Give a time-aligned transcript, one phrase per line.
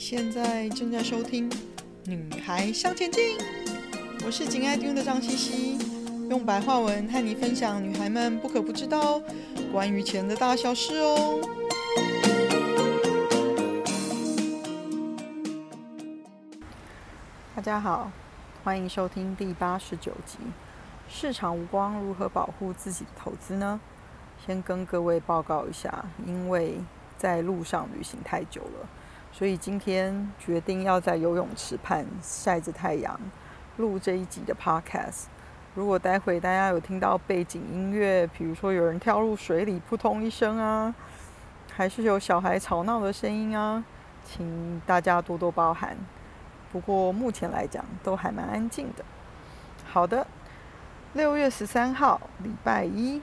[0.00, 1.50] 现在正在收听
[2.06, 3.38] 《女孩向前进》，
[4.24, 5.78] 我是紧爱听的张茜茜，
[6.30, 9.20] 用白话文和你分享女孩们不可不知道
[9.70, 11.38] 关于钱的大小事哦。
[17.54, 18.10] 大家好，
[18.64, 20.38] 欢迎收听第八十九集。
[21.10, 23.78] 市场无光，如何保护自己的投资呢？
[24.46, 26.78] 先跟各位报告一下，因为
[27.18, 28.88] 在路上旅行太久了。
[29.32, 33.18] 所以今天决定要在游泳池畔晒着太阳
[33.76, 35.24] 录这一集的 podcast。
[35.74, 40.94] 如果待会大家有听到背景音乐，比如说有人跳入水里扑通一声啊，
[41.72, 43.82] 还是有小孩吵闹的声音啊，
[44.24, 45.96] 请大家多多包涵。
[46.72, 49.04] 不过目前来讲都还蛮安静的。
[49.86, 50.26] 好的，
[51.14, 53.22] 六月十三号礼拜一，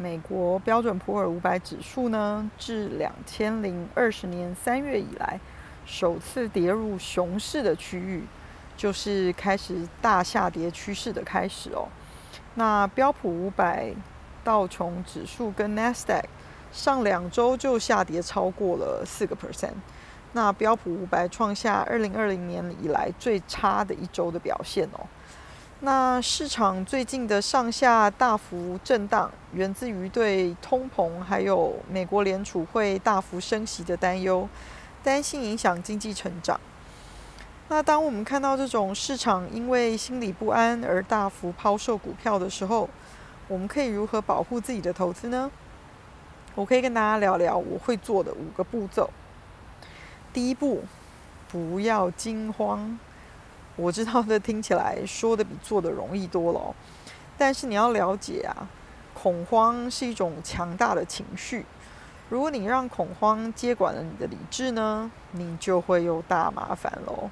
[0.00, 5.38] 美国标准普尔五百指数呢，自两千零二十年三月以来，
[5.84, 8.24] 首次跌入熊市的区域，
[8.78, 11.86] 就是开始大下跌趋势的开始哦。
[12.54, 13.92] 那标普五百、
[14.42, 16.24] 道琼指数跟 NASDAQ
[16.72, 19.74] 上两周就下跌超过了四个 percent，
[20.32, 25.06] 那标普五百创下二零二零年以来最差的一周的表现哦。
[25.82, 34.46] 那市场最近的上下大幅震荡，源自于对通膨还有美国联储会大幅升息的担忧，
[35.02, 36.60] 担心影响经济成长。
[37.68, 42.86] 那当我们看到这种市场因为心理不安而大幅抛售股票的时候，
[43.48, 45.50] 我们可以如何保护自己的投资呢？
[46.54, 49.08] 我可以跟大家聊聊我会做的五个步骤。
[50.30, 50.84] 第一步，
[51.50, 52.98] 不要惊慌。
[53.76, 56.74] 我知道这听起来说的比做的容易多了，
[57.38, 58.68] 但是你要了解啊，
[59.14, 61.64] 恐慌是一种强大的情绪。
[62.28, 67.30] 如果你让恐慌接管了你的理智呢，你就会有大麻烦喽。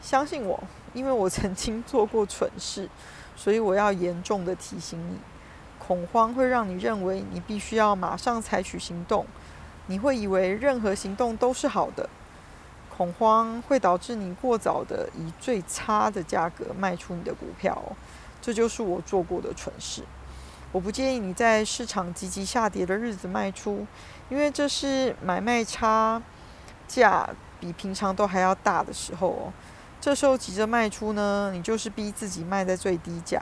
[0.00, 0.58] 相信我，
[0.94, 2.88] 因为我曾经做过蠢事，
[3.36, 5.18] 所以我要严重的提醒你：
[5.78, 9.26] 恐慌会让你认为你必须要马上采取行动，
[9.86, 12.08] 你会以为任何行动都是好的。
[13.00, 17.82] 恐慌会导致你过早的以最差的价格卖出你的股票，
[18.42, 20.02] 这就是我做过的蠢事。
[20.70, 23.86] 我不建议你在市场积极下跌的日子卖出，
[24.28, 26.20] 因为这是买卖差
[26.86, 27.26] 价
[27.58, 29.52] 比平常都还要大的时候哦。
[29.98, 33.40] 这时候急着卖出呢，你就是逼自己卖在最低价。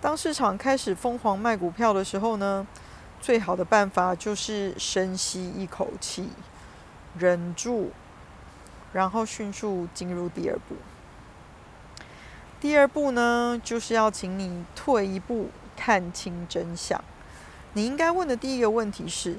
[0.00, 2.64] 当市场开始疯狂卖股票的时候呢，
[3.20, 6.28] 最好的办法就是深吸一口气，
[7.18, 7.90] 忍住。
[8.94, 10.76] 然后迅速进入第二步。
[12.58, 16.98] 第二步呢，就是要请你退一步，看清真相。
[17.74, 19.36] 你应该问的第一个问题是：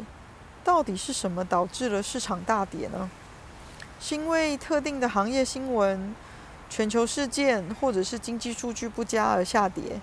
[0.64, 3.10] 到底是什么导致了市场大跌呢？
[4.00, 6.14] 是因为特定的行业新闻、
[6.70, 10.00] 全球事件，或者是经济数据不佳而下跌？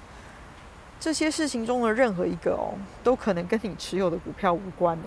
[0.98, 2.74] 这些事情中的任何一个哦，
[3.04, 5.04] 都可能跟你持有的股票无关呢。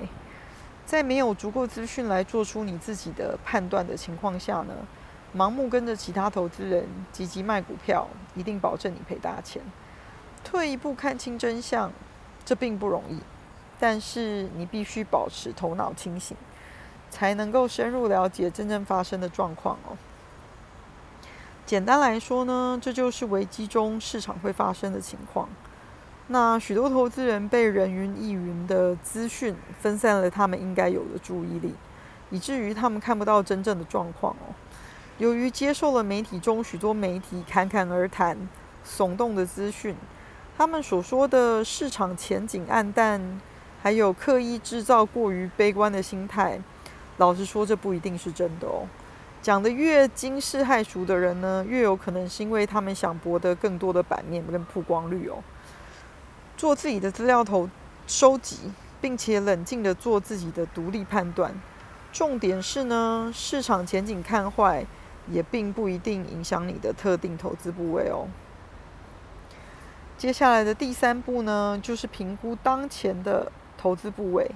[0.85, 4.73] 在没有足够资讯来做出你自己的判断的情况下呢，
[5.35, 9.62] 盲目跟着其他投资人积极卖股票，一定保证你赔大钱。
[10.44, 11.91] 退一步看清真相，
[12.45, 13.19] 这并不容易，
[13.79, 16.38] 但是你必须保持头脑清醒，
[17.09, 19.97] 才能够深入了解真正发生的状况哦。
[21.66, 25.50] 简单来说呢，这就是危机中市场会发生的情况。
[26.28, 31.74] 那许多投资人被人云亦云的资讯分散了他们应该有的注意力，
[32.31, 34.53] 以至于他们看不到真正的状况哦。
[35.19, 38.36] 由于接受了媒体中许多媒体侃侃而谈、
[38.84, 39.96] 耸动的资讯，
[40.58, 43.40] 他们所说的市场前景黯淡，
[43.84, 46.59] 还有刻意制造过于悲观的心态，
[47.18, 48.88] 老实说，这不一定是真的哦。
[49.44, 55.38] 讲得越惊世骇俗的人呢，越有可能是因为他们想博得更多的版面跟曝光率哦。
[56.57, 57.69] 做自己的资料投
[58.07, 58.71] 收集，
[59.01, 61.53] 并且冷静地做自己的独立判断。
[62.13, 64.85] 重点是呢，市场前景看坏，
[65.30, 68.27] 也并不一定影响你的特定投资部位哦。
[70.18, 74.50] 接下来的第三步呢，就是评估当前的投资部位。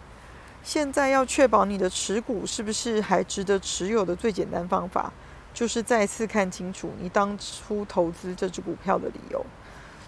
[0.63, 5.11] 现在要确保你的持股是不是还值得持有的最简单方法，
[5.53, 9.45] 就是再次看清楚你当初投资这只股票的理由。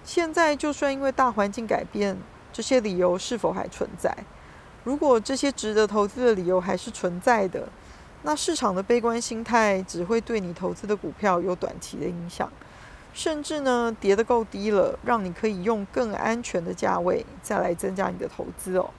[0.03, 2.17] 现在就算因为大环境改变，
[2.51, 4.15] 这些理由是否还存在？
[4.83, 7.69] 如果这些值得投资的理由还是存在的，
[8.23, 12.51] 那市场的悲观心态只会对你投资的股票有短期的影响，
[13.13, 18.89] 甚至呢，跌得够低了，让你可以用更安全的价位再来增加你的投资哦。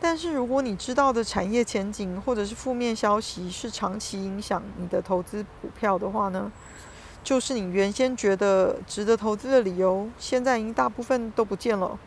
[0.00, 6.50] 但是如果你知道的产业前景或者是负面消息是长期影响你的投资股票的话呢，
[7.24, 11.98] 就是你原先觉得值得投资的理由，现在已经大部分都不见了。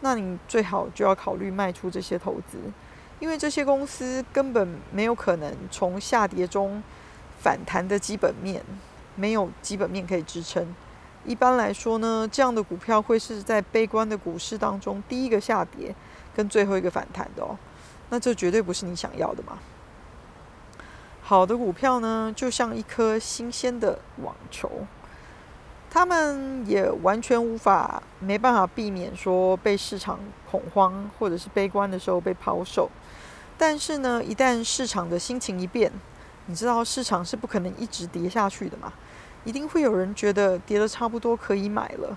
[0.00, 2.58] 那你最好就要考虑卖出这些投资，
[3.18, 6.82] 因为这些公司根本没有可能从下跌中
[7.38, 8.62] 反弹的基本面，
[9.14, 10.74] 没有基本面可以支撑。
[11.24, 15.94] 一般来说呢，这样的股票会是在悲观的股市当中第一个下跌，
[16.34, 17.56] 跟最后一个反弹的哦。
[18.10, 19.58] 那这绝对不是你想要的嘛。
[21.24, 24.70] 好的股票呢，就像一颗新鲜的网球。
[25.88, 30.18] 他们也完全无法、没办法避免说被市场
[30.50, 32.90] 恐慌或者是悲观的时候被抛售。
[33.58, 35.92] 但是呢，一旦市场的心情一变，
[36.46, 38.92] 你知道市场是不可能一直跌下去的嘛，
[39.44, 42.16] 一定会有人觉得跌得差不多可以买了。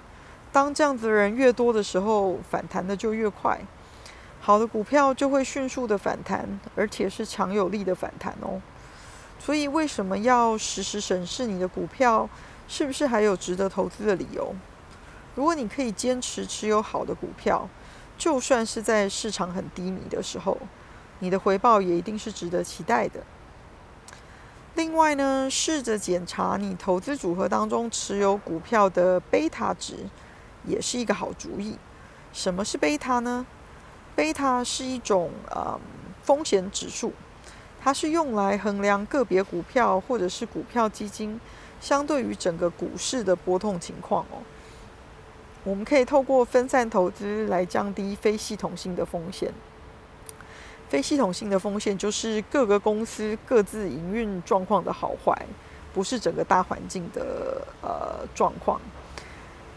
[0.54, 3.60] 当这样子的人越多的时候，反弹的就越快，
[4.40, 8.62] 好的股票就会迅速的反弹，而且是强有力的反弹哦。
[9.46, 12.28] 所以为什么要时时审视你的股票？
[12.68, 14.56] 是不是还有值得投资的理由？
[15.36, 17.70] 如果你可以坚持持有好的股票，
[18.18, 20.58] 就算是在市场很低迷的时候，
[21.20, 23.20] 你的回报也一定是值得期待的。
[24.74, 30.10] 另外呢，试着检查你投资组合当中持有股票的贝塔值，
[30.66, 31.78] 也是一个好主意。
[32.34, 33.46] 什么是贝塔呢？
[34.16, 35.80] 贝塔是一种呃
[36.24, 37.14] 风险指数，
[37.86, 41.40] 它是用来衡量个别股票或者是股票基金。
[41.80, 44.42] 相对于整个股市的波动情况哦，
[45.64, 49.54] 我们可以透过分散投资来降低非系统性的风险。
[50.90, 55.46] 非系统性的风险就是各个公司各自营运状况的好坏，
[55.94, 58.82] 不是整个大环境的呃状况，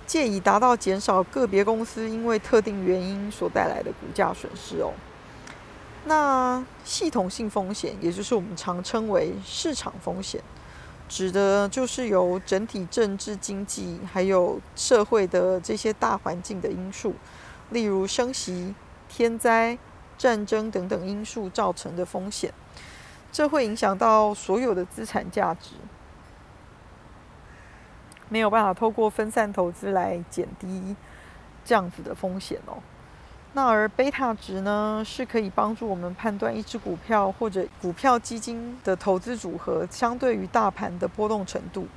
[0.06, 4.92] 借以达到减少个别公司因为特定原因所带来的股价损失哦。
[6.08, 10.42] 那系统性风险，也就是我们常称为市场风险。
[11.06, 17.14] 指的就是由整体政治、经济还有社会的这些大环境的因素，
[17.70, 18.74] 例如升息、
[19.08, 19.78] 天灾、
[20.16, 22.52] 战争等等因素造成的风险，
[23.30, 25.76] 这会影响到所有的资产价值，
[28.28, 30.96] 没有办法透过分散投资来减低
[31.64, 32.82] 这样子的风险哦。
[33.58, 41.88] 那而贝塔值呢，是可以帮助我们判断一只股票或者股票基金的投资组合相对于大盘的波动程度，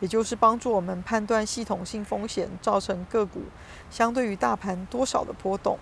[0.00, 3.42] 也就是帮助我们判断系统性风险造成个股
[3.90, 5.78] 相对于大盘多少的波动。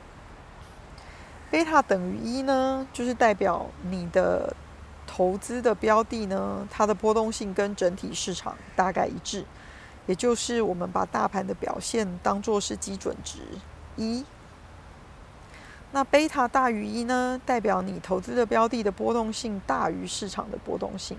[1.49, 4.53] 贝塔等于一呢，就是代表你的
[5.07, 9.45] 投资的标的呢，它的波动性跟整体市场大概一致，
[10.07, 13.39] 也就是我们把大盘的表现当作是基准值
[13.95, 14.25] 一。
[15.93, 21.19] 那贝塔大于一呢，代表你投资的标的的波动性大于市场的波动性。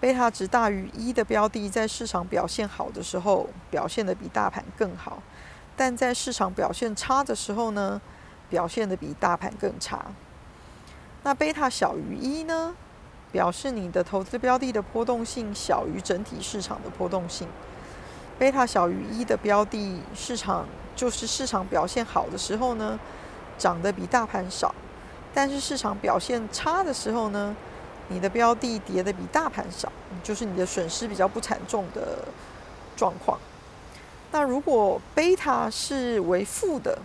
[0.00, 5.22] 贝塔值大于一的标的，在市场表现好的时候，表现得比大盘更好；
[5.76, 8.00] 但在市场表现差的时候呢，
[8.50, 10.06] 表现得比大盘更差。
[11.22, 12.74] 那贝塔小于一呢，
[13.30, 17.48] 表示你的投资标的的波动性小于整体市场的波动性。
[18.38, 22.98] 贝塔小于一的标的，市场就是市场表现好的时候呢，
[23.58, 24.74] 涨得比大盘少，
[25.32, 27.54] 但是市场表现差的时候呢，
[28.08, 29.90] 你的标的跌得比大盘少，
[30.22, 32.18] 就是你的损失比较不惨重的
[32.96, 33.38] 状况。
[34.32, 36.98] 那如果贝塔是为负的，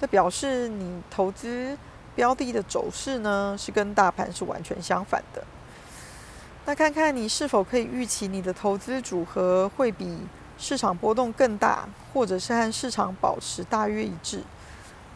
[0.00, 1.76] 那表示你投资
[2.14, 5.42] 标的的走势呢，是跟大盘是完全相反的。
[6.66, 10.18] 那看看你是否可以预期你的投资组合会比
[10.56, 14.42] 市场波动更大，或者是和市场保持大约一致。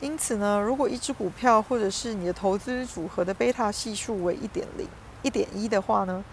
[0.00, 4.86] 因此呢，如果一只股票或者是你的投资组合的贝塔系数为一点零、
[5.22, 6.24] 一点一的话呢，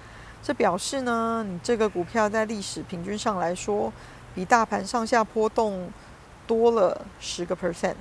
[0.44, 3.92] 这表示呢，你这个股票在历史平均上来说，
[4.36, 5.90] 比大盘上下波动
[6.46, 7.96] 多了十个 percent。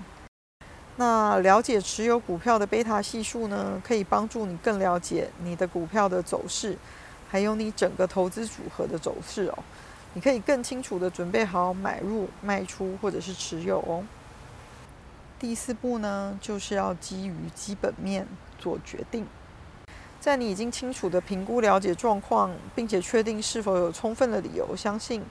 [0.96, 6.76] 那了解持有股票的贝塔系数呢，可以帮助你更了解你的股票的走势，
[7.26, 9.58] 还有你整个投资组合的走势哦。
[10.12, 14.04] 你可以更清楚地准备好买入、卖出或者是持有哦。
[15.38, 18.26] 第四步呢，就是要基于基本面
[18.58, 19.26] 做决定。
[20.20, 25.22] 在你已经清楚地评估了解状况，并且确定是否有充分的理由相信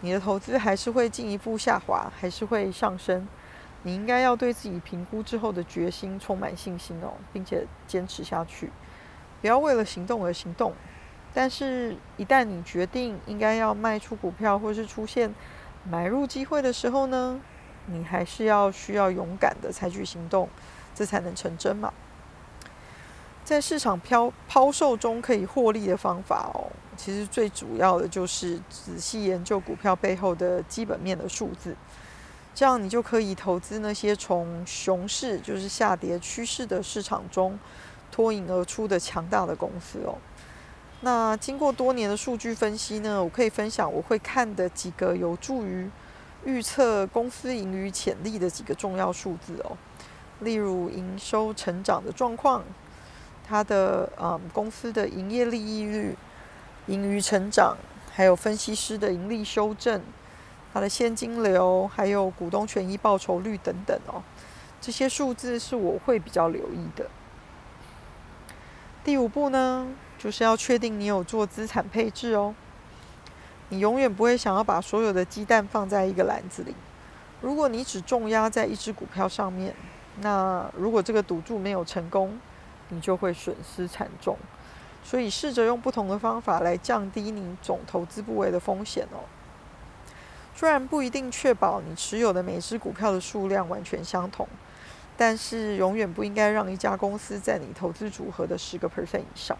[0.00, 3.28] 你的投资还是会进一步下滑，还是会上升，
[3.84, 8.72] 你应该要对自己评估之后的决心充满信心哦，并且坚持下去，
[9.40, 10.72] 不要为了行动而行动。
[11.32, 15.32] 但是，一旦你决定应该要卖出股票，或是出现
[15.88, 17.40] 买入机会的时候呢，
[17.86, 20.48] 你还是要需要勇敢的采取行动，
[20.94, 21.92] 这才能成真嘛。
[23.44, 31.76] 在市场抛抛售中可以获利的方法哦，其实最主要的就是仔细研究股票背后的基本面的数字，
[32.54, 37.58] 这样你就可以投资那些从熊市，就是下跌趋势的市场中
[38.12, 40.16] 脱颖而出的强大的公司哦。
[41.00, 45.90] 那经过多年的数据分析呢，我可以分享我会看的几个有助于
[46.44, 49.76] 预测公司盈余潜力的几个重要数字哦，
[50.40, 52.64] 例如营收成长的状况，
[53.46, 56.16] 它的嗯公司的营业利益率、
[56.86, 57.76] 盈余成长，
[58.12, 60.02] 还有分析师的盈利修正，
[60.72, 64.22] 它的现金流，还有股东权益报酬率等等哦，
[64.80, 67.08] 这些数字是我会比较留意的。
[69.04, 69.86] 第五步呢，
[70.18, 72.54] 就是要确定你有做资产配置哦。
[73.72, 76.74] 你永远不会想要把所有的鸡蛋放在一个篮子里。
[77.40, 79.74] 如果你只重压在一只股票上面，
[80.20, 82.38] 那如果这个赌注没有成功，
[82.90, 84.36] 你就会损失惨重。
[85.02, 89.24] 所以试着用不同的方法来降低你总投资部位的风险哦。
[90.54, 94.46] 虽然不一定确保你持有的每只股票的数量完全相同。
[95.16, 99.56] 但是永远不应该让一家公司在你投资组合的十个 percent 以上。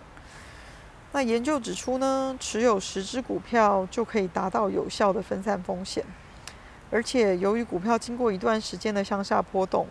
[1.13, 6.03] 那研究指出呢，持有十只股票就可以达到有效的分散风险。
[6.91, 9.87] 而且由于股票经过一段时间的向下波动，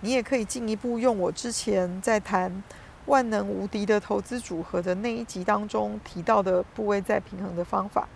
[0.00, 2.62] 你也可以进一步用我之前在谈
[3.06, 8.06] 万能无敌的投资组合的那一集当中提到的部位再平衡的方法。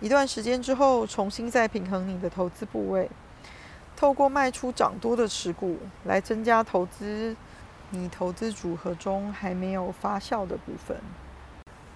[0.00, 3.10] 一段时间之后，重新再平衡你的投资部位。
[3.96, 7.36] 透过卖出涨多的持股来增加投资，
[7.90, 10.96] 你投资组合中还没有发酵的部分。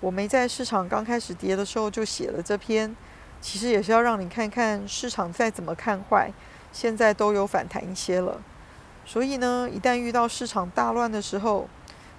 [0.05, 2.95] 我没在市场刚开始跌的时候就写了这篇，
[3.41, 6.31] 其实也是要让你看看市场再怎么看坏，
[6.71, 8.39] 现在都有反弹一些了。
[9.07, 11.67] 所以呢，一旦遇到市场大乱的时候，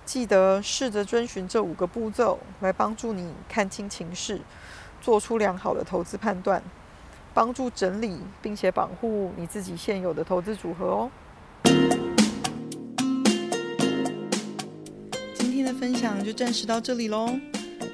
[0.03, 4.41] 记得试着遵循这五个步骤来帮助你看清情势，
[4.99, 6.63] 做出良好的投资判断。
[7.35, 11.11] 帮助整理并且保护你自己现有的投资组合哦。
[15.35, 17.29] 今天的分享就暂时到这里喽，